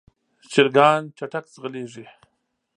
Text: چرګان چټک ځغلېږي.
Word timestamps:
چرګان 0.51 1.01
چټک 1.17 1.45
ځغلېږي. 1.53 2.05